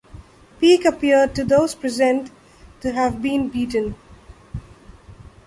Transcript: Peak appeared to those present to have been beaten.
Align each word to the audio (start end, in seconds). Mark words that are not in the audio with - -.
Peak 0.59 0.83
appeared 0.83 1.35
to 1.35 1.43
those 1.45 1.75
present 1.75 2.31
to 2.79 2.91
have 2.91 3.21
been 3.21 3.49
beaten. 3.49 3.93